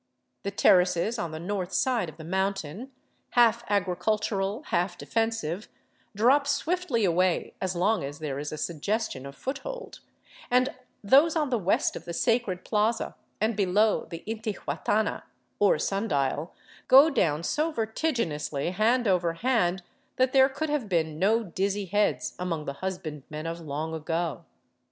[0.41, 2.89] The terraces on the north side of the mountain,
[3.33, 5.69] half agricultural, half defensive,
[6.15, 9.99] drop swiftly away as long as there is a suggestion of foothold,
[10.49, 15.21] and those on the west of the sacred plaza and below the intihuatana,
[15.59, 16.51] or sun dial,
[16.87, 19.83] go down so ver tiginously hand over hand
[20.15, 24.45] that there could have been no dizzy heads among the husbandmen of long ago.